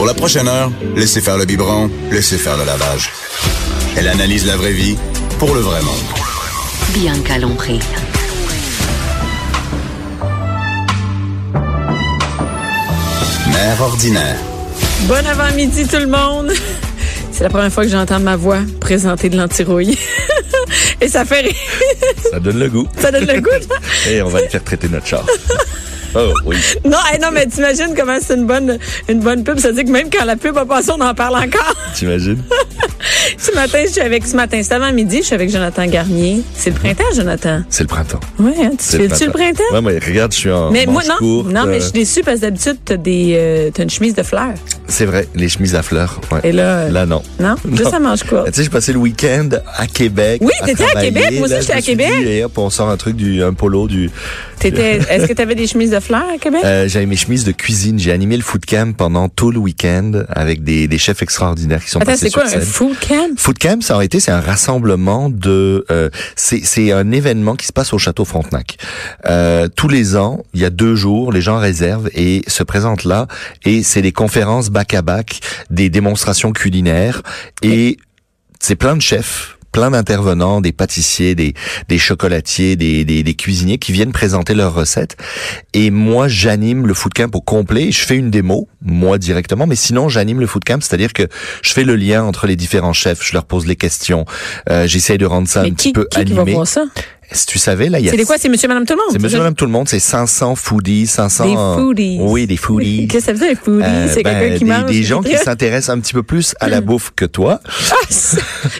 [0.00, 3.10] Pour la prochaine heure, laissez faire le biberon, laissez faire le lavage.
[3.98, 4.96] Elle analyse la vraie vie
[5.38, 5.94] pour le vrai monde.
[6.94, 7.78] Bianca Lompré.
[13.46, 14.36] Mère ordinaire.
[15.02, 16.50] Bon avant-midi tout le monde.
[17.30, 19.98] C'est la première fois que j'entends ma voix présenter de l'antirouille.
[21.02, 21.54] Et ça fait rire.
[22.30, 22.88] Ça donne le goût.
[22.98, 23.50] Ça donne le goût.
[24.08, 25.26] Et on va le faire traiter notre char.
[26.14, 26.56] Oh oui.
[26.84, 28.78] Non, hey, non, mais t'imagines comment c'est une bonne,
[29.08, 29.58] une bonne pub.
[29.58, 31.74] Ça dit que même quand la pub a passé, on en parle encore.
[31.94, 32.42] T'imagines?
[33.38, 36.42] ce matin, je suis avec, ce matin, c'est avant midi, je suis avec Jonathan Garnier.
[36.54, 37.62] C'est le printemps, Jonathan.
[37.68, 38.20] C'est le printemps.
[38.38, 39.62] Oui, hein, tu fais-tu le printemps?
[39.72, 41.16] Ouais, mais regarde, je suis en mais moi, non.
[41.18, 43.90] courte, non, mais je euh, suis déçue parce que d'habitude, t'as des, euh, t'as une
[43.90, 44.54] chemise de fleurs.
[44.90, 46.20] C'est vrai, les chemises à fleurs.
[46.30, 46.40] Ouais.
[46.44, 47.22] Et là, euh, Là, non.
[47.38, 47.54] non?
[47.70, 47.90] Juste Non.
[47.92, 48.46] à manche courte.
[48.48, 50.40] Tu sais, j'ai passé le week-end à Québec.
[50.44, 51.12] Oui, à t'étais à travailler.
[51.12, 52.10] Québec, moi aussi, j'étais à Québec.
[52.18, 54.10] dit, et hop, on sort un truc du, un polo du.
[54.58, 56.60] T'étais, est-ce que t'avais des chemises de fleurs à Québec?
[56.64, 57.98] Euh, j'avais mes chemises de cuisine.
[57.98, 61.90] J'ai animé le food camp pendant tout le week-end avec des, des chefs extraordinaires qui
[61.90, 63.30] sont Attends, passés c'est quoi un food camp?
[63.38, 67.66] Food Camp, ça aurait été, c'est un rassemblement de, euh, c'est c'est un événement qui
[67.66, 68.76] se passe au château Frontenac.
[69.26, 73.04] Euh, tous les ans, il y a deux jours, les gens réservent et se présentent
[73.04, 73.28] là,
[73.64, 74.70] et c'est des conférences
[75.70, 77.22] des démonstrations culinaires,
[77.62, 77.98] et
[78.60, 81.54] c'est plein de chefs plein d'intervenants, des pâtissiers, des,
[81.88, 85.16] des chocolatiers, des, des, des cuisiniers qui viennent présenter leurs recettes.
[85.74, 87.92] Et moi, j'anime le food camp au complet.
[87.92, 91.28] Je fais une démo, moi directement, mais sinon, j'anime le food camp, c'est-à-dire que
[91.62, 94.24] je fais le lien entre les différents chefs, je leur pose les questions,
[94.68, 96.54] euh, j'essaye de rendre ça Mais un qui, petit peu qui, qui va animé.
[96.54, 96.84] voir ça?
[97.32, 98.12] Si tu savais, là, il y a...
[98.12, 98.38] C'est quoi?
[98.38, 99.12] C'est monsieur, madame, tout le monde?
[99.12, 101.44] C'est monsieur, madame, tout le monde, c'est 500 foodies, 500...
[101.44, 102.18] Des foodies.
[102.20, 103.06] Oui, des foodies.
[103.08, 103.84] Qu'est-ce que ça veut dire, foodie?
[103.84, 104.90] Euh, c'est ben, quelqu'un qui des, mange.
[104.90, 107.60] des gens qui s'intéressent un petit peu plus à la bouffe que toi.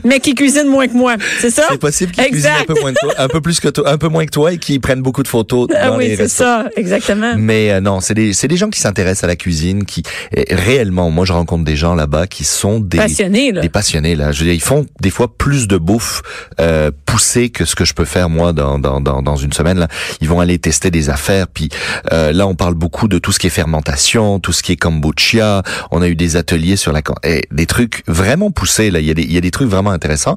[0.04, 1.16] Mais qui cuisine moins que moi.
[1.40, 1.64] C'est ça?
[1.70, 3.98] C'est possible qu'ils cuisinent un peu moins que toi, un peu plus que toi, un
[3.98, 6.66] peu moins que toi et qu'ils prennent beaucoup de photos Ah oui, les c'est ça,
[6.76, 7.34] exactement.
[7.36, 10.02] Mais euh, non, c'est des c'est des gens qui s'intéressent à la cuisine, qui
[10.36, 13.60] euh, réellement, moi je rencontre des gens là-bas qui sont des Passionné, là.
[13.60, 14.32] des passionnés là.
[14.32, 16.22] Je veux dire, ils font des fois plus de bouffe
[16.60, 19.78] euh, poussée que ce que je peux faire moi dans dans dans, dans une semaine
[19.78, 19.88] là.
[20.20, 21.68] Ils vont aller tester des affaires, puis
[22.12, 24.76] euh, là on parle beaucoup de tout ce qui est fermentation, tout ce qui est
[24.76, 25.62] kombucha.
[25.90, 29.00] On a eu des ateliers sur la eh, des trucs vraiment poussés là.
[29.00, 30.36] Il y a des il y a des trucs vraiment intéressants.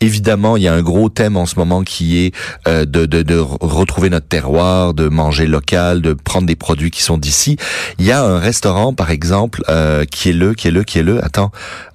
[0.00, 2.34] Évidemment, il y a un gros thème en ce moment qui est
[2.66, 6.90] euh, de, de, de re- retrouver notre terroir, de manger local, de prendre des produits
[6.90, 7.56] qui sont d'ici.
[7.98, 10.98] Il y a un restaurant, par exemple, euh, qui est le, qui est le, qui
[10.98, 11.24] est le.
[11.24, 11.50] Attends,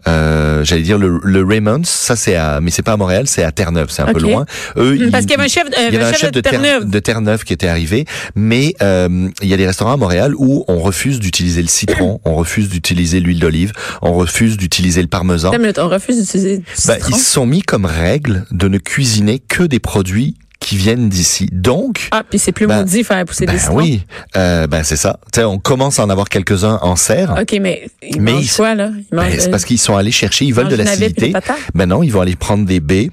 [0.08, 1.90] euh, j'allais dire le, le Raymond's.
[1.90, 4.46] Ça c'est à, mais c'est pas à Montréal, c'est à Terre-Neuve, c'est un peu loin.
[4.78, 6.90] Eux, Parce qu'il y avait un chef, euh, il y avait un chef de, Terre-Neuve.
[6.90, 10.64] de Terre-Neuve qui était arrivé, mais euh, il y a des restaurants à Montréal où
[10.68, 15.50] on refuse d'utiliser le citron, on refuse d'utiliser l'huile d'olive, on refuse d'utiliser le parmesan.
[15.50, 18.68] Attends une minute, on refuse d'utiliser du Ben, ils se sont mis comme règle de
[18.68, 21.48] ne cuisiner que des produits qui viennent d'ici.
[21.52, 23.78] Donc, Ah, puis c'est plus Ben, maudit faire pousser des ben citrons.
[23.78, 24.02] oui,
[24.36, 25.20] euh, ben c'est ça.
[25.32, 27.36] Tu sais, on commence à en avoir quelques-uns en serre.
[27.40, 28.90] OK, mais ils Mais mangent ils- quoi, là?
[29.12, 31.34] Ben, c'est parce qu'ils sont allés chercher, ils veulent de l'acidité.
[31.76, 33.12] Ben non, ils vont aller prendre des baies.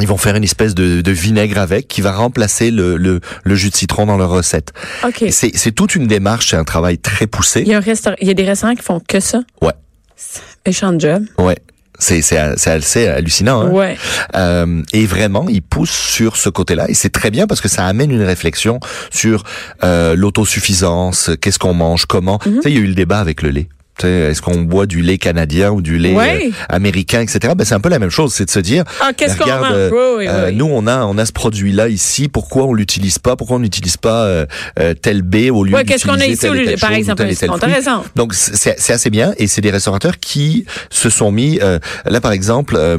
[0.00, 3.54] Ils vont faire une espèce de, de vinaigre avec qui va remplacer le, le, le
[3.54, 4.72] jus de citron dans leur recette.
[5.06, 5.26] OK.
[5.30, 7.60] C'est c'est toute une démarche, c'est un travail très poussé.
[7.60, 9.42] Il y a un restaurant, il y a des restaurants qui font que ça?
[9.62, 9.72] Ouais.
[10.66, 11.24] Méchant job.
[11.38, 11.58] Ouais.
[11.98, 13.62] C'est c'est c'est assez hallucinant.
[13.62, 13.70] Hein?
[13.70, 13.96] Ouais.
[14.34, 16.88] Euh, et vraiment, ils poussent sur ce côté-là.
[16.88, 19.44] Et c'est très bien parce que ça amène une réflexion sur
[19.82, 22.38] euh, l'autosuffisance, qu'est-ce qu'on mange, comment.
[22.44, 22.54] Mhm.
[22.54, 23.68] Tu sais, il y a eu le débat avec le lait.
[24.02, 27.54] Est-ce qu'on boit du lait canadien ou du lait euh, américain, etc.
[27.56, 29.62] Ben, c'est un peu la même chose, c'est de se dire, Ah, qu'est-ce qu'on regarde,
[29.62, 29.72] mange?
[29.74, 30.56] euh, Oui, oui, euh, oui.
[30.56, 33.36] nous on a on a ce produit-là ici, pourquoi on l'utilise pas?
[33.36, 34.46] Pourquoi on n'utilise pas euh,
[34.80, 36.98] euh, tel baie au lieu Ouais, qu'est-ce qu'on a ici au telle telle par chose
[36.98, 37.26] exemple,
[37.60, 38.02] tel raison.
[38.16, 42.20] Donc c'est c'est assez bien et c'est des restaurateurs qui se sont mis euh, là
[42.20, 42.98] par exemple euh,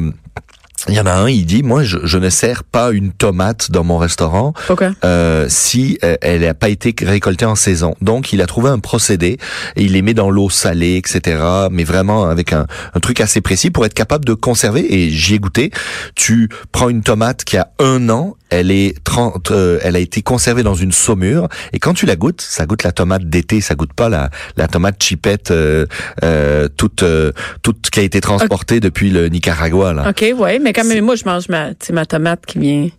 [0.87, 3.71] il y en a un, il dit, moi, je, je ne sers pas une tomate
[3.71, 4.91] dans mon restaurant Pourquoi?
[5.03, 7.95] euh, si euh, elle n'a pas été récoltée en saison.
[8.01, 9.37] Donc, il a trouvé un procédé
[9.75, 11.41] et il les met dans l'eau salée, etc.
[11.71, 14.93] Mais vraiment avec un, un truc assez précis pour être capable de conserver.
[14.93, 15.71] Et j'y ai goûté.
[16.15, 20.21] Tu prends une tomate qui a un an, elle est 30, euh, elle a été
[20.21, 21.47] conservée dans une saumure.
[21.73, 24.67] Et quand tu la goûtes, ça goûte la tomate d'été, ça goûte pas la, la
[24.67, 25.85] tomate chipette euh,
[26.23, 27.31] euh, toute euh,
[27.61, 30.09] toute qui a été transportée depuis le Nicaragua là.
[30.09, 32.89] OK, ouais, mais quand même, moi, je mange ma, ma tomate qui vient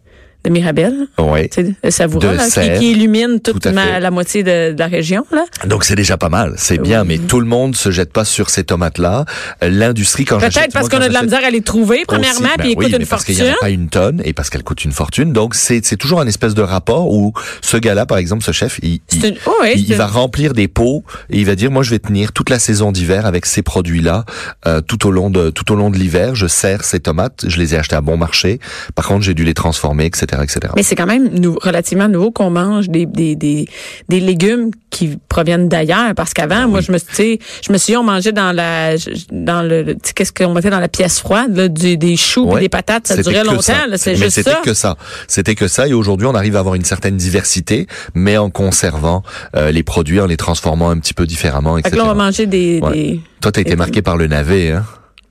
[0.46, 1.06] de Mirabelle.
[1.18, 1.50] Ouais.
[1.52, 2.78] C'est Savoura, De là, qui, Serre.
[2.78, 5.24] qui illumine toute Tout ma- la moitié de, de la région.
[5.32, 5.44] Là.
[5.66, 7.08] Donc c'est déjà pas mal, c'est bien, Oui.
[7.08, 9.24] mais tout le monde se jette pas sur ces tomates-là.
[9.62, 12.58] Euh, L'industrie quand Peut-être parce qu'on a de la misère à les trouver, premièrement, ben
[12.58, 13.50] puis ils oui, coûtent mais une parce qu'il fortune.
[13.52, 15.32] n'y en a pas une tonne et parce qu'elle coûte une fortune.
[15.32, 18.78] Donc c'est c'est toujours un espèce de rapport où ce gars-là, par exemple, ce chef,
[18.82, 21.82] il, il, une- oh oui, il- va remplir des pots et il va dire moi
[21.82, 24.24] je vais tenir toute la saison d'hiver avec ces produits-là
[24.66, 26.34] euh, tout au long de tout au long de l'hiver.
[26.34, 28.60] Je sers ces tomates, je les ai achetées à bon marché.
[28.94, 30.72] Par contre j'ai dû les transformer, etc., etc.
[30.76, 33.66] Mais c'est quand même nou- relativement nouveau qu'on mange des, des, des,
[34.08, 36.14] des légumes qui proviennent d'ailleurs.
[36.14, 38.94] Parce qu'avant, moi, je me suis, je me suis dit, on mangeait dans la,
[39.30, 42.60] dans le, qu'est-ce qu'on mettait dans la pièce froide, là, du- des choux Ouais.
[42.60, 44.60] des patates, ça C'était durait longtemps, c'est juste c'était ça.
[44.64, 44.96] que ça.
[45.28, 45.86] C'était que ça.
[45.88, 49.22] Et aujourd'hui, on arrive à avoir une certaine diversité, mais en conservant
[49.56, 51.92] euh, les produits, en les transformant un petit peu différemment, Fait etc.
[51.92, 52.92] que là, on va manger des, Ouais.
[52.92, 54.84] des, Toi, t'as été Et- marqué par le navet, hein?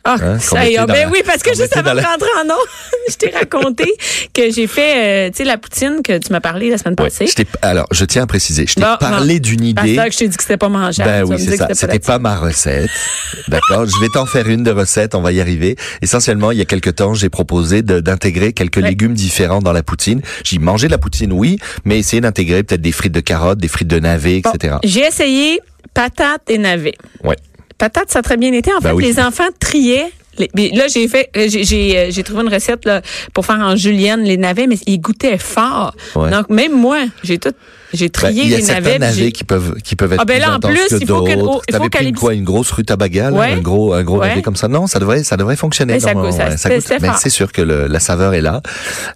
[0.07, 2.54] Ah, Hein, ça y est, ben oui, parce que juste avant de rentrer en nom,
[3.10, 3.92] je t'ai raconté
[4.34, 7.06] que j'ai fait, euh, tu sais, la poutine que tu m'as parlé la semaine Ouais.
[7.10, 7.25] passée.
[7.25, 9.96] Je alors, je tiens à préciser, je t'ai Bon, parlé d'une idée.
[9.96, 11.10] que je t'ai dit que c'était pas mangeable.
[11.10, 11.68] Ben oui, c'est ça.
[11.74, 12.90] C'était pas ma recette.
[13.48, 13.86] D'accord.
[13.88, 15.16] Je vais t'en faire une de recette.
[15.16, 15.75] On va y arriver.
[16.04, 18.90] Essentiellement, il y a quelque temps, j'ai proposé d'intégrer quelques Ouais.
[18.90, 20.22] légumes différents dans la poutine.
[20.44, 23.68] J'ai mangé de la poutine, oui, mais essayer d'intégrer peut-être des frites de carottes, des
[23.69, 24.75] frites de navets, Bon, etc.
[24.84, 25.62] J'ai essayé
[25.94, 26.94] patates et navets.
[27.24, 27.38] Ouais.
[27.77, 28.72] Patates, ça a très bien été.
[28.74, 29.04] En Ben fait, oui.
[29.04, 30.12] les enfants triaient.
[30.38, 33.02] Les- mais là, j'ai fait, euh, j'ai- j'ai euh, j'ai trouvé une recette là,
[33.34, 35.96] pour faire en julienne les navets, mais ils goûtaient fort.
[36.16, 36.30] Ouais.
[36.32, 37.52] Donc même moi, j'ai tout,
[37.94, 39.00] j'ai Ben, trié il y a les certains navets.
[39.00, 41.08] navets qui peuvent qui peuvent être Ah, ben plus là, en intenses plus, que il
[41.08, 41.62] faut qu'elle- d'autres.
[41.70, 43.52] il faut pris quoi, une grosse rutabaga, Ouais.
[43.54, 44.30] un gros un gros Ouais.
[44.30, 44.68] navet comme ça?
[44.68, 45.94] Non, ça devrait ça devrait fonctionner.
[45.94, 46.92] Mais ça normalement, goûte- ça- goûte.
[47.02, 48.62] Mais c'est sûr que le- la saveur est là,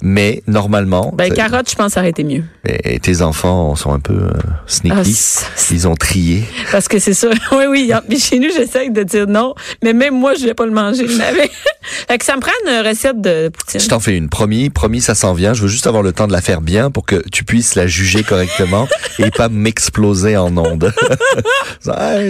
[0.01, 2.43] mais normalement, Ben, carottes, je pense, ça aurait été mieux.
[2.65, 4.29] et tes enfants sont un peu euh,
[4.67, 4.95] sneaky.
[4.97, 5.03] Ah,
[5.55, 6.43] ça, Ils ont trié.
[6.71, 7.27] Parce que c'est ça.
[7.51, 7.91] oui, oui.
[8.19, 9.53] chez nous, j'essaie de dire non.
[9.83, 11.49] Mais même moi, je vais pas le manger, navet.
[12.07, 13.79] fait que ça me prend une recette de poutine.
[13.79, 14.29] Je t'en fais une.
[14.29, 15.53] Promis, promis, ça s'en vient.
[15.53, 17.87] Je veux juste avoir le temps de la faire bien pour que tu puisses la
[17.87, 18.87] juger correctement
[19.19, 20.93] et pas m'exploser en ondes.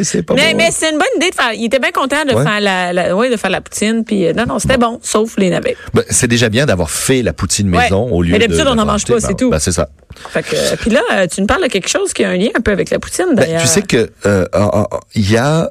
[0.03, 0.57] C'est pas Mais, bon.
[0.57, 1.53] mais c'est une bonne idée de faire.
[1.53, 2.43] Il était bien content de Ouais.
[2.43, 4.03] faire la, la, ouais, de faire la poutine.
[4.05, 5.75] Puis euh, non, non, c'était bon, sauf les navets.
[5.93, 8.11] Ben, c'est déjà bien d'avoir fait la poutine maison Ouais.
[8.13, 8.45] au lieu Mais de.
[8.45, 9.49] d'habitude, on n'en mange pas, Ben, c'est tout.
[9.49, 9.89] ben, c'est ça.
[10.29, 12.37] Fait que, euh, puis là, euh, tu nous parles de quelque chose qui a un
[12.37, 13.61] lien un peu avec la poutine, Ben, d'ailleurs.
[13.61, 14.45] tu sais que euh,
[15.15, 15.69] il y a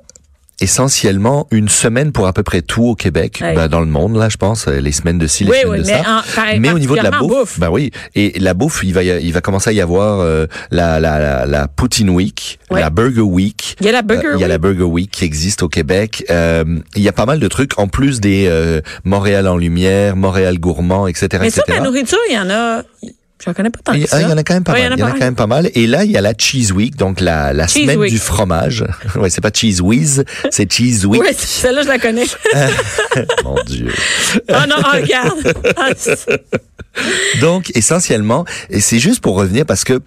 [0.61, 3.55] essentiellement une semaine pour à peu près tout au Québec, Ouais.
[3.55, 5.73] ben, dans le monde là, je pense, euh, les semaines de ci, les Oui, semaines
[5.73, 6.23] oui, de mais ça.
[6.47, 7.61] en- mais au niveau de la bouffe, bouffe.
[7.61, 11.01] ben oui, et la bouffe, il va il va commencer à y avoir euh, la,
[11.01, 13.77] la la la Poutine Week, la Burger Week.
[13.81, 14.49] Il y a la Burger Euh, il y a Week.
[14.49, 16.25] la Burger Week qui existe au Québec.
[16.31, 16.65] Euh,
[16.97, 20.59] il y a pas mal de trucs en plus des euh, Montréal en lumière, Montréal
[20.59, 21.29] gourmand, etc.
[21.41, 21.79] Mais ça, etc.
[21.79, 22.83] la nourriture, il y en a.
[23.45, 24.21] Je connais pas tant Il que ça.
[24.21, 24.99] il y en a quand même pas Ouais, mal.
[24.99, 25.71] Il y en a quand même pas mal.
[25.75, 28.11] Et là, il y a la Cheese Week, donc la, la Cheese semaine Week.
[28.13, 28.85] du fromage.
[29.15, 31.21] ouais, c'est pas Cheese Whiz, c'est Cheese Week.
[31.23, 32.25] Oui, celle-là, je la connais.
[33.45, 33.93] Mon Dieu.
[34.51, 35.55] oh non, oh, regarde.
[37.41, 40.01] Donc, essentiellement, et c'est juste pour revenir parce que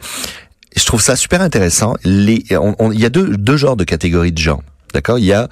[0.75, 1.95] je trouve ça super intéressant.
[2.04, 4.62] Les, on- on- il y a deux, deux genres de catégories de gens.
[4.94, 5.19] D'accord?
[5.19, 5.48] Il y a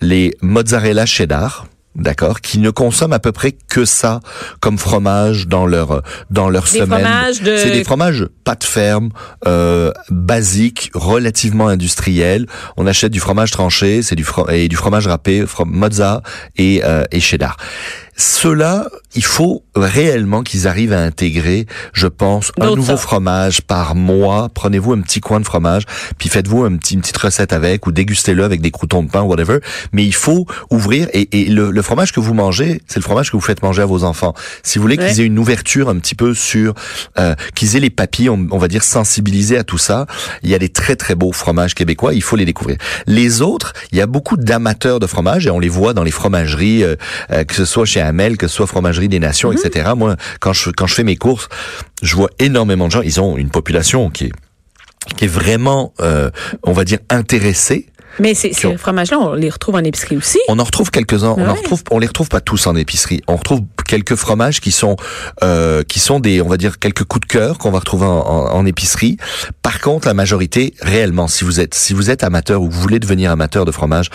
[0.00, 1.66] les mozzarella cheddar.
[1.96, 4.18] D'accord, qui ne consomment à peu près que ça
[4.60, 7.02] comme fromage dans leur dans leur Des semaine.
[7.40, 9.10] de- C'est des fromages pâte ferme,
[9.46, 12.46] euh, basiques, relativement industriels.
[12.76, 16.22] On achète du fromage tranché, c'est du fro- et du fromage râpé, from mozza
[16.56, 17.56] et euh, et cheddar.
[18.16, 24.48] Ceux-là, il faut réellement qu'ils arrivent à intégrer, je pense, un nouveau fromage par mois.
[24.54, 25.84] Prenez-vous un petit coin de fromage,
[26.18, 29.22] puis faites-vous un petit, une petite recette avec, ou dégustez-le avec des croutons de pain,
[29.22, 29.58] whatever.
[29.92, 33.30] Mais il faut ouvrir, et, et le, le fromage que vous mangez, c'est le fromage
[33.30, 34.34] que vous faites manger à vos enfants.
[34.62, 36.74] Si vous voulez qu'ils aient une ouverture un petit peu sur,
[37.18, 40.06] euh, qu'ils aient les papilles, on, on va dire, sensibilisés à tout ça,
[40.42, 42.76] il y a des très très beaux fromages québécois, il faut les découvrir.
[43.06, 46.10] Les autres, il y a beaucoup d'amateurs de fromage, et on les voit dans les
[46.10, 46.96] fromageries, euh,
[47.32, 49.58] euh, que ce soit chez Hamel, que ce soit Fromagerie des Nations, Mhm.
[49.64, 49.90] etc.
[49.96, 51.48] Moi, quand je, quand je fais mes courses,
[52.02, 54.32] je vois énormément de gens, ils ont une population qui est
[55.18, 56.30] qui est vraiment, euh,
[56.62, 57.86] on va dire, intéressée.
[58.20, 60.38] Mais ces, fromages-là, on les retrouve en épicerie aussi.
[60.48, 61.34] On en retrouve quelques-uns.
[61.36, 63.20] On en retrouve, on les retrouve pas tous en épicerie.
[63.26, 64.96] On retrouve quelques fromages qui sont,
[65.42, 68.12] euh, qui sont des, on va dire, quelques coups de cœur qu'on va retrouver en,
[68.20, 69.18] en- en épicerie.
[69.62, 72.98] Par contre, la majorité, réellement, si vous êtes, si vous êtes amateur ou vous voulez
[73.00, 74.08] devenir amateur de fromage,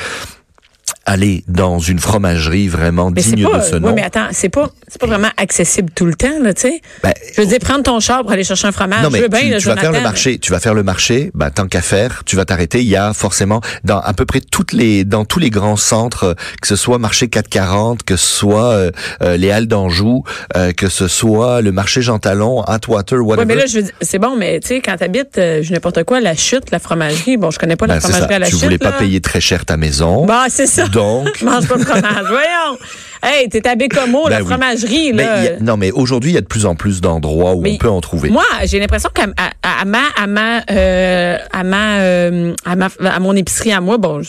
[1.09, 3.57] allez dans une fromagerie vraiment Mais digne pas.
[3.59, 3.93] de ce oui, nom.
[3.95, 6.81] mais attends, c'est pas, c'est pas vraiment accessible tout le temps, là, tu sais.
[7.03, 9.01] Ben, Je veux dire, prendre ton char pour aller chercher un fromage.
[9.03, 10.73] Non mais je veux bien, tu, là, tu vas faire le marché, tu vas faire
[10.73, 12.81] le marché, bah tant qu'à faire, tu vas t'arrêter.
[12.81, 16.23] Il y a forcément dans à peu près toutes les dans tous les grands centres,
[16.23, 20.23] euh, que ce soit marché 440, que ce soit euh, euh, les Halles d'Anjou,
[20.55, 23.45] euh, que ce soit le marché Jean Talon, Atwater, Oui, whatever.
[23.45, 26.03] mais là, je veux dire, c'est bon, mais tu sais, quand t'habites, euh, je n'importe
[26.03, 28.53] quoi, la chute, la fromagerie, bon, je connais pas la Ben, fromagerie à la Tu
[28.53, 28.63] chute.
[28.63, 30.25] voulais pas payer très cher ta maison.
[30.25, 30.87] Bah, c'est ça.
[30.87, 30.98] Donc
[31.41, 32.77] Mange pas de fromage, voyons.
[33.21, 34.45] Hey, t'es à Bécomo, Ben la oui.
[34.47, 35.41] fromagerie, là.
[35.41, 37.77] a- non, mais aujourd'hui, il y a de plus en plus d'endroits où Mais on
[37.77, 38.29] peut en trouver.
[38.29, 42.87] Moi, j'ai l'impression qu'à à, à ma à ma euh, à ma euh, à ma
[43.03, 44.21] à mon épicerie à moi, bon,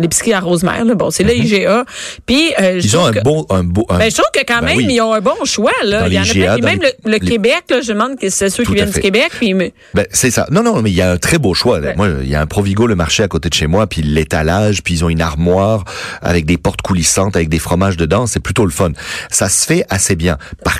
[0.00, 1.84] l'épicerie à Rosemère, là, bon, c'est le IGA.
[2.26, 4.66] Puis euh, Ils ont un beau, un beau, un- ben, je trouve que quand Ben
[4.66, 4.86] même, oui.
[4.90, 5.70] ils ont un bon choix.
[5.84, 6.00] Là.
[6.00, 6.56] Dans Il y en a plein.
[6.56, 8.76] IGA, même les- le, le les- Québec, là, je demande que c'est ceux Tout qui
[8.78, 9.28] viennent du Québec.
[9.38, 10.46] Puis, mais- Ben, c'est ça.
[10.50, 11.78] Non, non, mais il y a un très beau choix.
[11.96, 14.82] Moi, il y a un Provigo, le marché à côté de chez moi, puis l'étalage,
[14.82, 15.84] puis ils ont une armoire
[16.22, 18.26] avec des portes coulissantes, avec des fromages dedans.
[18.26, 18.90] C'est plutôt le fun.
[19.30, 20.38] Ça se fait assez bien.
[20.64, 20.78] Par,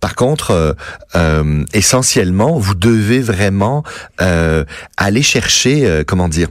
[0.00, 0.72] par contre, euh,
[1.16, 3.82] euh, essentiellement, vous devez vraiment
[4.20, 4.64] euh,
[4.96, 6.48] aller chercher, euh, comment dire,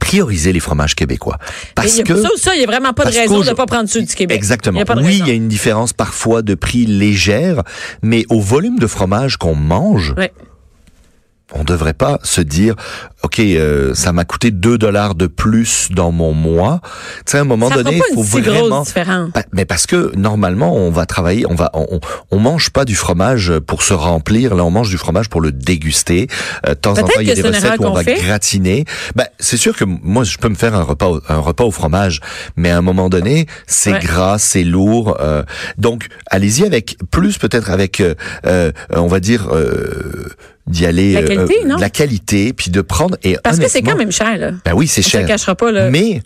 [0.00, 1.38] prioriser les fromages québécois.
[1.74, 3.46] Parce il y a- que ça, ça, il n'y a vraiment pas de raison de
[3.48, 4.36] ne pas prendre ceux du Québec.
[4.36, 4.76] Exactement.
[4.76, 7.62] Il y a pas de oui, il y a une différence parfois de prix légère,
[8.02, 10.32] mais au volume de fromage qu'on mange, Ouais.
[11.54, 12.74] On devrait pas se dire,
[13.22, 16.80] ok, euh, ça m'a coûté 2 dollars de plus dans mon mois.
[17.24, 18.84] Tu sais, à un moment Ça donné, il faut si vraiment.
[19.32, 22.00] Pa- Mais parce que normalement, on va travailler, on va, on,
[22.32, 24.56] on mange pas du fromage pour se remplir.
[24.56, 26.26] Là, on mange du fromage pour le déguster.
[26.66, 28.14] Euh, de temps en temps, il y a des recettes où on va fait.
[28.14, 28.84] gratiner.
[29.14, 31.70] Ben, c'est sûr que moi, je peux me faire un repas, au- un repas au
[31.70, 32.20] fromage,
[32.56, 33.98] mais à un moment donné, c'est Ouais.
[34.00, 35.16] gras, c'est lourd.
[35.20, 35.44] euh,
[35.78, 38.14] donc, allez-y avec plus peut-être avec, euh,
[38.46, 39.48] euh, on va dire.
[40.66, 41.76] D'y aller La qualité, euh, non?
[41.76, 44.50] de la qualité puis de prendre et Parce que c'est quand même cher, là.
[44.64, 45.90] ben oui c'est cher le cachera pas, là.
[45.90, 46.22] mais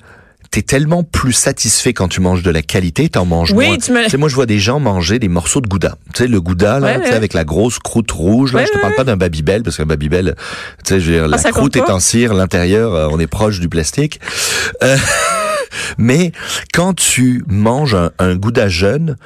[0.51, 3.77] t'es tellement plus satisfait quand tu manges de la qualité, t'en manges Oui, moins.
[3.77, 5.97] tu me- moi, je vois des gens manger des morceaux de gouda.
[6.13, 7.15] Tu sais, le gouda, là, Ouais, tu sais, ouais.
[7.17, 8.61] avec la grosse croûte rouge, là.
[8.63, 10.35] Ouais, je te parle pas d'un Babybel, parce qu'un Babybel,
[10.85, 13.21] tu sais, je veux dire, la ça compte croûte est en cire, l'intérieur, euh, on
[13.21, 14.19] est proche du plastique.
[14.83, 14.97] Euh,
[15.99, 16.33] mais
[16.75, 19.17] quand tu manges un, un gouda jeune,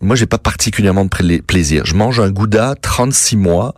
[0.00, 1.84] moi, j'ai pas particulièrement de pla- plaisir.
[1.84, 3.74] Je mange un gouda 36 mois,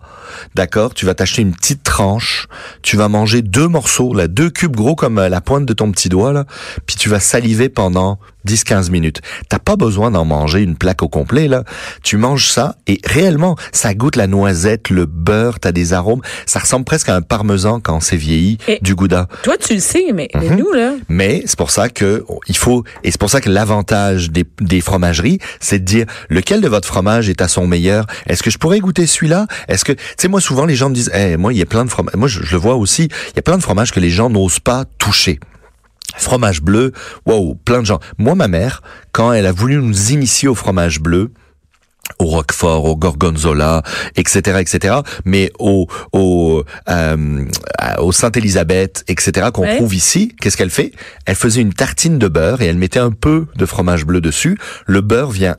[0.54, 0.94] d'accord?
[0.94, 2.46] Tu vas t'acheter une petite tranche,
[2.82, 5.90] tu vas manger deux morceaux, là, deux cubes gros comme euh, la pointe de ton
[5.90, 6.44] petit doigt, là,
[6.86, 9.20] puis tu vas saliver pendant 10-15 minutes.
[9.48, 11.62] T'as pas besoin d'en manger une plaque au complet, là.
[12.02, 16.22] Tu manges ça et réellement, ça goûte la noisette, le beurre, t'as des arômes.
[16.46, 19.28] Ça ressemble presque à un parmesan quand c'est vieilli, Et- du gouda.
[19.44, 20.56] Toi, tu le sais, mais, mais Mhm.
[20.56, 24.30] nous, là, Mais c'est pour ça que il faut et c'est pour ça que l'avantage
[24.30, 28.06] des, des fromageries, c'est de dire lequel de votre fromage est à son meilleur?
[28.26, 29.46] Est-ce que je pourrais goûter celui-là?
[29.68, 31.66] Est-ce que tu sais moi souvent les gens me disent Eh, moi il y a
[31.66, 33.92] plein de fromages moi je, je le vois aussi, il y a plein de fromages
[33.92, 35.38] que les gens n'osent pas toucher.
[36.16, 36.92] Fromage bleu,
[37.26, 38.00] wow, plein de gens.
[38.18, 41.30] Moi ma mère quand elle a voulu nous initier au fromage bleu,
[42.18, 43.82] au Roquefort, au Gorgonzola,
[44.16, 47.44] etc., etc., mais au au euh,
[47.98, 49.76] au Sainte-Élisabeth, etc., qu'on Ouais.
[49.76, 50.34] trouve ici.
[50.40, 50.92] Qu'est-ce qu'elle fait?
[51.24, 54.58] Elle faisait une tartine de beurre et elle mettait un peu de fromage bleu dessus.
[54.86, 55.56] Le beurre vient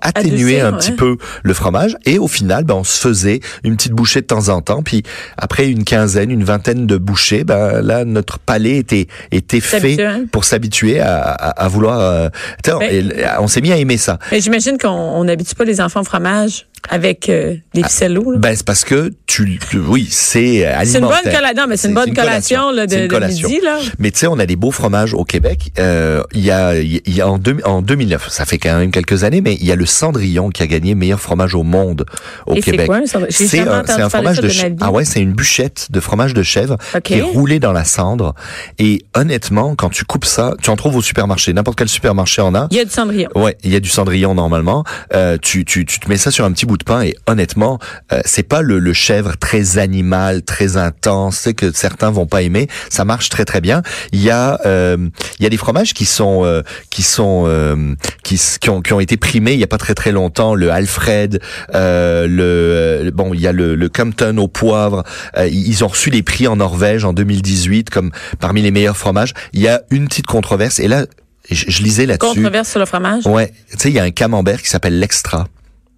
[0.00, 0.78] atténuer un ouais.
[0.78, 1.96] petit peu le fromage.
[2.04, 4.82] Et au final ben on se faisait une petite bouchée de temps en temps.
[4.82, 5.02] Puis
[5.36, 9.96] après une quinzaine une vingtaine de bouchées ben là notre palais était était fait
[10.32, 12.28] pour s'habituer à, à, à vouloir euh,
[12.64, 14.18] sais, Ben- on s'est mis à aimer ça.
[14.30, 18.32] Mais j'imagine qu'on on n'habitue pas les enfants au fromage avec euh, des ficellos.
[18.32, 18.38] là.
[18.38, 21.32] Ben c'est parce que tu, tu- oui c'est c'est une bonne alimentaire.
[21.40, 21.66] collation.
[21.68, 23.78] Mais c'est une bonne collation, là, de, une de midi, là.
[23.98, 25.72] Mais tu sais, on a des beaux fromages au Québec.
[25.78, 28.90] Euh, Il y a, il y a en, deux- en 2009, ça fait quand même
[28.90, 32.04] quelques années, mais il y a le Cendrillon qui a gagné meilleur fromage au monde
[32.46, 32.90] au Et Québec.
[33.30, 37.14] C'est un, fromage de, de ah ouais, c'est une bûchette de fromage de chèvre qui
[37.14, 38.34] est roulée dans la cendre.
[38.78, 41.52] Et honnêtement, quand tu coupes ça, tu en trouves au supermarché.
[41.52, 42.68] N'importe quel supermarché en a.
[42.70, 43.28] Il y a du cendrillon.
[43.34, 44.84] Ouais, il y a du cendrillon normalement.
[45.14, 47.78] Euh, tu, tu, tu te mets ça sur un petit bout de pain et honnêtement,
[48.12, 52.68] euh, c'est pas le, le chèvre très animal, très intense, que certains vont pas aimer.
[52.90, 53.82] Ça marche très très bien.
[54.12, 54.96] Il y a euh,
[55.38, 58.92] il y a des fromages qui sont euh, qui sont euh, qui, qui ont qui
[58.92, 60.54] ont été primés il y a pas très très longtemps.
[60.54, 61.40] Le Alfred,
[61.74, 65.04] euh, le le- bon il y a le, le Compton au poivre.
[65.36, 69.32] Euh, ils ont reçu les prix en Norvège en 2018 comme parmi les meilleurs fromages.
[69.52, 71.06] Il y a une petite controverse et là
[71.50, 72.34] je, je lisais là-dessus.
[72.34, 73.24] Controverse sur le fromage?
[73.26, 75.46] Ouais, tu sais, il y a un camembert qui s'appelle l'extra.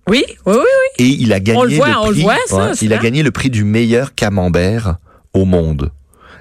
[0.09, 1.05] Oui, oui, oui, oui.
[1.05, 2.23] Et il a gagné On le voit, on le prix.
[2.23, 4.97] voit, ça, il a gagné le prix du meilleur camembert
[5.35, 5.91] au monde.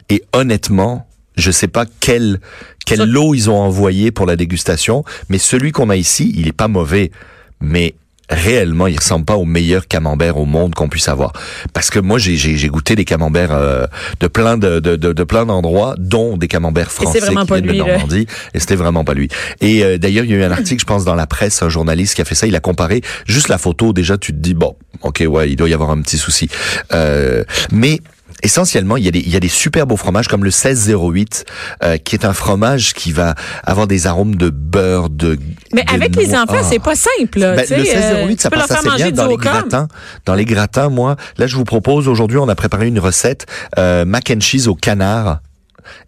[0.10, 2.40] Et honnêtement, je sais pas quel
[2.86, 6.48] quel Ça- lot ils ont envoyé pour la dégustation, mais celui qu'on a ici, il
[6.48, 7.12] est pas mauvais,
[7.60, 7.96] mais
[8.30, 11.34] réellement, il ressemble pas au meilleur camembert au monde qu'on puisse avoir.
[11.74, 13.86] Parce que moi, j'ai goûté des camemberts euh,
[14.20, 17.68] de plein de de de, de plein d'endroits, dont des camemberts français qui pas viennent
[17.68, 17.84] lui, de.
[17.84, 19.30] Normandie, et c'était vraiment pas lui.
[19.62, 21.70] Et euh, d'ailleurs, il y a eu un article, je pense, dans la presse, un
[21.70, 22.48] journaliste qui a fait ça.
[22.48, 23.94] Il a comparé juste la photo.
[23.94, 26.50] Déjà, tu te dis bon, ok, ouais, il doit y avoir un petit souci.
[26.94, 28.00] Euh, mais
[28.44, 31.46] Essentiellement, il y, a des, il y a des super beaux fromages comme le 1608,
[31.84, 35.40] euh, qui est un fromage qui va avoir des arômes de beurre, de
[35.74, 36.64] Mais de avec les enfants, Ah.
[36.70, 37.40] c'est pas simple.
[37.40, 39.88] là, Ben, le 1608, euh, ça passe assez bien dans les gratins.
[40.26, 43.46] Dans les gratins, moi, là, je vous propose aujourd'hui, on a préparé une recette
[43.78, 45.40] euh, mac and cheese au canard.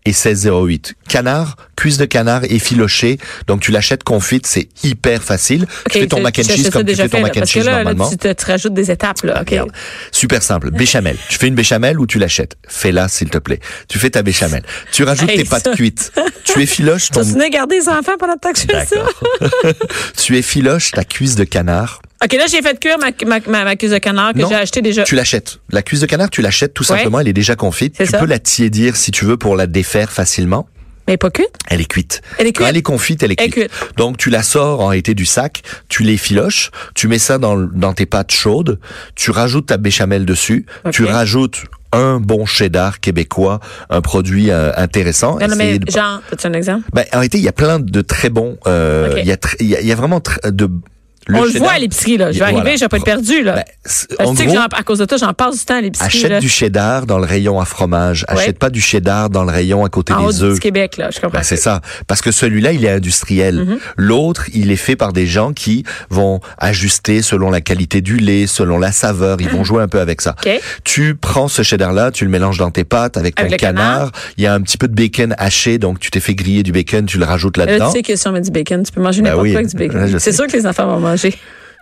[0.05, 0.93] Et 16,08.
[1.07, 3.17] Canard, cuisse de canard effiloché.
[3.47, 5.65] Donc tu l'achètes confite, c'est hyper facile.
[5.91, 8.09] Tu fais ton mac and cheese comme tu fais ton mac and cheese là, normalement.
[8.09, 9.39] tu, te, tu rajoutes des étapes, là.
[9.39, 9.71] Regarde.
[10.11, 10.71] Super simple.
[10.71, 11.17] Béchamel.
[11.29, 12.55] Tu fais une béchamel ou tu l'achètes?
[12.67, 13.59] Fais-la, s'il te plaît.
[13.87, 14.63] Tu fais ta béchamel.
[14.91, 15.73] Tu rajoutes Hey, tes pâtes ça.
[15.73, 16.11] cuites.
[16.43, 17.23] Tu effiloches ton...
[17.23, 19.69] Tu garder les enfants pendant le temps que je fais ça?
[20.17, 22.01] Tu effiloches ta cuisse de canard.
[22.23, 24.81] OK, là, j'ai fait cuire ma, ma, ma, ma cuisse de canard que j'ai acheté
[24.81, 25.03] déjà.
[25.03, 25.59] Tu l'achètes.
[25.71, 26.97] La cuisse de canard, tu l'achètes tout Ouais.
[26.97, 27.19] simplement.
[27.21, 27.95] Elle est déjà confite.
[27.97, 28.19] Tu ça.
[28.19, 30.67] peux la tiédir si tu veux pour la défaire facilement.
[31.07, 31.49] Mais pas cuite.
[31.69, 32.21] Elle est cuite.
[32.37, 32.69] Elle est Quand cuite.
[32.69, 33.71] elle est confite, elle est Elle est cuite.
[33.97, 37.93] Donc tu la sors en été du sac, tu l'effiloches, tu mets ça dans, dans
[37.93, 38.79] tes pâtes chaudes,
[39.15, 43.59] tu rajoutes ta béchamel dessus, tu rajoutes un bon cheddar québécois,
[43.89, 45.39] un produit euh, intéressant.
[45.39, 46.83] Non, non, mais de- genre, as-tu un exemple?
[46.93, 48.57] Ben, en réalité, il y a plein de très bons.
[48.67, 49.15] euh.
[49.17, 50.69] Il y a y, a, y a vraiment de.
[51.31, 52.31] On le voit à l'épicerie, là.
[52.31, 52.59] Je vais Voilà.
[52.59, 53.55] arriver, je vais pas être perdu, là.
[53.55, 55.81] Ben, en que que gros, j'en- à cause de toi, j'en passe du temps à
[55.81, 56.07] l'épicerie.
[56.07, 56.39] achète là.
[56.39, 58.25] du cheddar dans le rayon à fromage.
[58.29, 58.39] Ouais.
[58.39, 60.53] Achète pas du cheddar dans le rayon à côté en des du œufs.
[60.53, 61.09] petit Québec, là.
[61.13, 61.37] Je comprends.
[61.39, 61.81] Ben, c'est ça.
[62.07, 63.55] Parce que celui-là, il est industriel.
[63.59, 63.77] Mm-hmm.
[63.97, 68.47] L'autre, il est fait par des gens qui vont ajuster selon la qualité du lait,
[68.47, 69.37] selon la saveur.
[69.39, 70.35] Ils vont jouer un peu avec ça.
[70.43, 70.59] Mm-hmm.
[70.83, 73.83] Tu prends ce cheddar-là, tu le mélanges dans tes pâtes avec ton Avec canard.
[73.85, 74.11] canard.
[74.37, 76.71] Il y a un petit peu de bacon haché, donc tu t'es fait griller du
[76.71, 77.87] bacon, tu le rajoutes Là, là-dedans.
[77.91, 79.51] tu sais que si on met du bacon, tu peux manger Ben n'importe oui.
[79.51, 80.19] quoi avec du bacon.
[80.19, 81.18] C'est sûr que les enfants vont manger.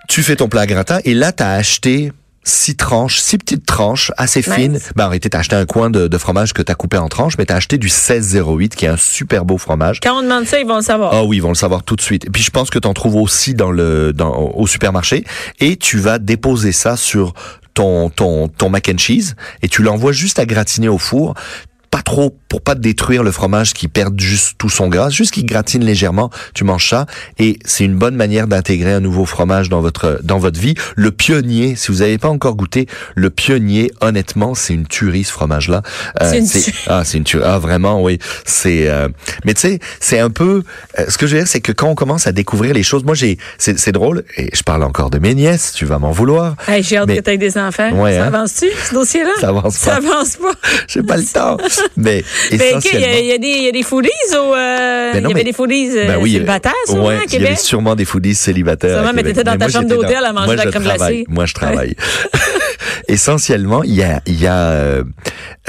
[0.07, 2.11] Tu fais ton plat à gratin et là, tu as acheté
[2.43, 4.53] six tranches, six petites tranches assez Nice.
[4.55, 4.79] fines.
[4.95, 7.33] Ben, en réalité, t'as acheté un coin de, de fromage que t'as coupé en tranches,
[7.37, 9.99] mais t'as acheté du 1608 qui est un super beau fromage.
[10.01, 11.13] Quand on demande ça, ils vont le savoir.
[11.13, 12.25] Ah oui, ils vont le savoir tout de suite.
[12.25, 15.25] Et puis je pense que tu en trouves aussi dans le dans au supermarché
[15.59, 17.33] et tu vas déposer ça sur
[17.73, 21.33] ton ton ton mac and cheese et tu l'envoies juste à gratiner au four.
[21.97, 25.33] Pas trop pour pas te détruire le fromage qui perd juste tout son gras, juste
[25.33, 27.07] qu'il gratine légèrement, tu manges ça
[27.39, 30.75] et c'est une bonne manière d'intégrer un nouveau fromage dans votre dans votre vie.
[30.95, 32.85] Le pionnier, si vous n'avez pas encore goûté,
[33.15, 35.81] le pionnier, honnêtement, c'est une tuerie ce fromage là.
[36.21, 36.73] C'est une tuerie.
[36.85, 37.45] ah, c'est une tuerie.
[37.47, 38.19] Ah, vraiment, oui.
[38.45, 38.87] C'est.
[38.87, 39.07] euh,
[39.43, 40.61] Mais tu sais, c'est un peu.
[40.99, 43.05] euh, ce que je veux dire, c'est que quand on commence à découvrir les choses,
[43.05, 43.39] moi, j'ai.
[43.57, 44.23] C'est c'est drôle.
[44.37, 45.73] Et je parle encore de mes nièces.
[45.73, 46.55] Tu vas m'en vouloir.
[46.67, 47.89] Hey, J'ai hâte Mais- que tu aies des enfants.
[47.93, 48.27] Ouais, ça hein?
[48.27, 49.31] avance-tu, ce dossier-là?
[49.41, 50.07] Ça avance Ça pas.
[50.07, 50.51] avance pas.
[50.87, 51.57] J'ai pas le temps.
[51.95, 53.07] Mais Ben, OK, il y, essentiellement.
[53.07, 55.31] a- il y a des, il y a des foodies au, euh, Ben non, il
[55.31, 57.45] y avait mais- des foodies euh, Ben oui, célibataires, sûrement, ouais, à il y avait
[57.45, 57.59] Québec.
[57.59, 58.97] sûrement des foodies célibataires.
[58.97, 59.35] Sûrement, mais Québec.
[59.35, 60.97] t'étais dans ta moi, chambre d'hôtel dans- à manger de la crème travaille.
[60.97, 61.25] glacée.
[61.29, 61.95] Moi, je travaille.
[63.07, 65.03] Essentiellement, il y a, il y a euh,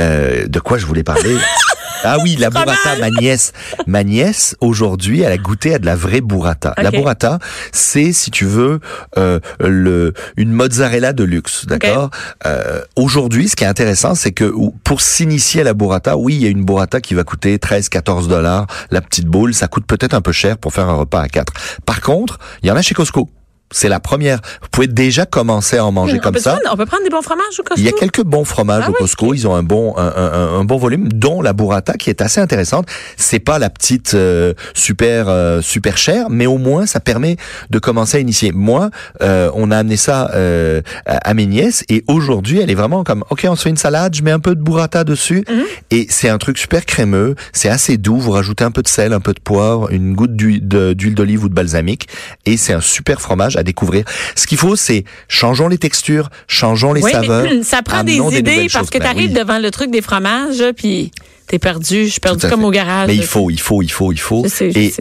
[0.00, 1.37] euh, de quoi je voulais parler?
[2.04, 3.52] Ah oui, la burrata, ma nièce.
[3.87, 6.74] Ma nièce, aujourd'hui, elle a goûté à de la vraie burrata.
[6.78, 7.38] La burrata,
[7.72, 8.80] c'est, si tu veux,
[9.16, 12.11] euh, le, une mozzarella de luxe, d'accord?
[12.46, 16.34] Euh, Aujourd'hui, ce qui est intéressant, c'est que ou- pour s'initier à la burrata, oui,
[16.37, 18.66] il y a une burrata qui va coûter 13, 14 dollars.
[18.90, 21.52] La petite boule, ça coûte peut-être un peu cher pour faire un repas à quatre.
[21.87, 23.28] Par contre, il y en a chez Costco.
[23.70, 24.38] C'est la première.
[24.62, 26.52] Vous pouvez déjà commencer à en manger on comme ça.
[26.52, 27.74] Prendre, on peut prendre des bons fromages au Costco?
[27.76, 29.35] Il y a quelques bons fromages Ah au oui, Costco.
[29.35, 32.40] Ils ont un bon un, un- un bon volume, dont la burrata qui est assez
[32.40, 32.87] intéressante.
[33.16, 37.37] C'est pas la petite euh, super euh, super chère, mais au moins ça permet
[37.70, 38.52] de commencer à initier.
[38.52, 38.90] Moi,
[39.22, 43.22] euh, on a amené ça euh, à, mes nièces et aujourd'hui, elle est vraiment comme
[43.31, 45.64] ok, on se fait une salade, je mets un peu de burrata dessus Mhm.
[45.90, 47.35] et c'est un truc super crémeux.
[47.52, 48.16] C'est assez doux.
[48.18, 50.66] Vous rajoutez un peu de sel, un peu de poivre, une goutte d'huile
[51.14, 52.09] d'olive ou de balsamique
[52.46, 54.04] et c'est un super fromage à découvrir.
[54.34, 57.44] Ce qu'il faut, c'est changeons les textures, changeons les oui, saveurs.
[57.44, 59.38] mais ça prend des idées parce que Ben tu arrives oui.
[59.38, 61.10] devant le truc des fromages, puis
[61.48, 62.06] t'es perdu.
[62.06, 62.66] Je suis perdu comme fait.
[62.66, 63.06] au garage.
[63.08, 64.42] Mais il faut, il faut, il faut, il faut.
[64.44, 64.94] Je sais, je et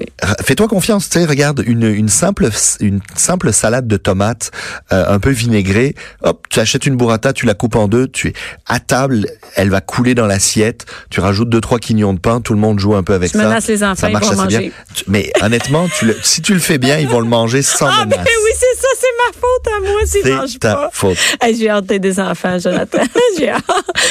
[0.43, 4.51] fais-toi confiance, tu sais, regarde une, une simple une simple salade de tomates
[4.91, 5.95] euh, un peu vinaigrée.
[6.23, 8.33] Hop, tu achètes une burrata, tu la coupes en deux, tu es
[8.65, 10.86] à table, elle va couler dans l'assiette.
[11.10, 13.38] Tu rajoutes deux trois quignons de pain, tout le monde joue un peu avec Tu
[13.38, 13.43] ça.
[13.45, 14.60] menaces les enfants, ça ils marche vont assez bien.
[14.60, 14.71] manger.
[14.95, 17.88] Tu- Mais honnêtement, tu le, si tu le fais bien, ils vont le manger sans
[17.88, 18.27] Ah, ben menace.
[18.27, 20.89] oui, c'est ça, c'est ma faute à moi mangent C'est ta pas.
[20.93, 21.17] faute.
[21.41, 22.99] Hey, J'ai hâte des enfants, Jonathan.
[23.38, 23.63] J'ai hâte.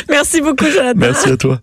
[0.08, 0.92] Merci beaucoup, Jonathan.
[0.98, 1.60] Merci à toi.